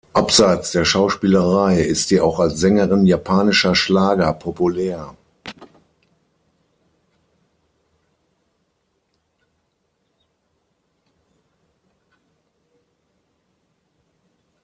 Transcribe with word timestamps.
Abseits 0.15 0.71
der 0.71 0.83
Schauspielerei 0.83 1.83
ist 1.83 2.07
sie 2.07 2.19
auch 2.21 2.39
als 2.39 2.57
Sängerin 2.59 3.05
japanischer 3.05 3.75
Schlager 3.75 4.33
populär. 4.33 5.13